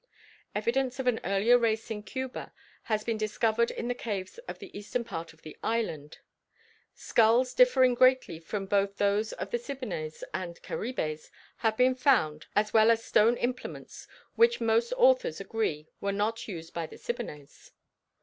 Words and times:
Evidence 0.55 0.97
of 0.97 1.05
an 1.05 1.19
earlier 1.23 1.59
race 1.59 1.91
in 1.91 2.01
Cuba 2.01 2.51
has 2.85 3.03
been 3.03 3.19
discovered 3.19 3.69
in 3.69 3.87
the 3.87 3.93
caves 3.93 4.39
of 4.47 4.57
the 4.57 4.75
eastern 4.75 5.03
part 5.03 5.31
of 5.31 5.43
the 5.43 5.55
island. 5.61 6.17
Skulls 6.95 7.53
differing 7.53 7.93
greatly 7.93 8.39
from 8.39 8.65
both 8.65 8.97
those 8.97 9.31
of 9.33 9.51
the 9.51 9.59
Siboneyes 9.59 10.23
and 10.33 10.59
Caribes 10.63 11.29
have 11.57 11.77
been 11.77 11.93
found, 11.93 12.47
as 12.55 12.73
well 12.73 12.89
an 12.89 12.97
stone 12.97 13.37
implements, 13.37 14.07
which 14.35 14.59
most 14.59 14.91
authors 14.97 15.39
agree 15.39 15.87
were 15.99 16.11
not 16.11 16.47
used 16.47 16.73
by 16.73 16.87
the 16.87 16.97
Siboneyes. 16.97 17.69